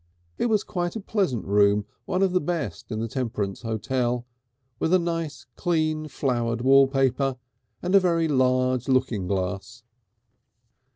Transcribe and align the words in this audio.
It 0.39 0.47
was 0.47 0.63
quite 0.63 0.95
a 0.95 0.99
pleasant 0.99 1.45
room, 1.45 1.85
one 2.05 2.23
of 2.23 2.31
the 2.31 2.41
best 2.41 2.91
in 2.91 2.99
the 3.01 3.07
Temperance 3.07 3.61
Hotel, 3.61 4.25
with 4.79 4.95
a 4.95 4.97
nice 4.97 5.45
clean 5.55 6.07
flowered 6.07 6.61
wallpaper, 6.61 7.37
and 7.83 7.93
a 7.93 7.99
very 7.99 8.27
large 8.27 8.87
looking 8.87 9.27
glass. 9.27 9.83